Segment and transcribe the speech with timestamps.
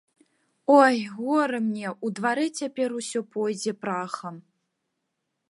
[0.79, 4.35] Ой, гора мне, у дварэ цяпер усё пойдзе прахам!